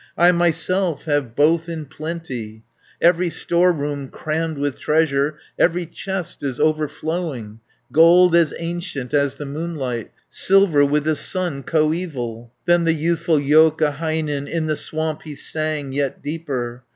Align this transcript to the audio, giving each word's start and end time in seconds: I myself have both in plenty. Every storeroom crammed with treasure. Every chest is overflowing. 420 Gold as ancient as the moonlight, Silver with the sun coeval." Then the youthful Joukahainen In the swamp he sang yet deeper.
I 0.17 0.31
myself 0.31 1.05
have 1.05 1.35
both 1.35 1.69
in 1.69 1.85
plenty. 1.85 2.63
Every 2.99 3.29
storeroom 3.29 4.07
crammed 4.07 4.57
with 4.57 4.79
treasure. 4.79 5.37
Every 5.59 5.85
chest 5.85 6.41
is 6.41 6.59
overflowing. 6.59 7.59
420 7.93 7.93
Gold 7.93 8.35
as 8.35 8.51
ancient 8.57 9.13
as 9.13 9.35
the 9.35 9.45
moonlight, 9.45 10.09
Silver 10.27 10.83
with 10.83 11.03
the 11.03 11.15
sun 11.15 11.61
coeval." 11.61 12.51
Then 12.65 12.85
the 12.85 12.93
youthful 12.95 13.37
Joukahainen 13.39 14.47
In 14.47 14.65
the 14.65 14.75
swamp 14.75 15.21
he 15.21 15.35
sang 15.35 15.91
yet 15.91 16.23
deeper. 16.23 16.83